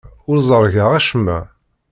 [0.29, 1.39] Ur ẓerrgeɣ acemma.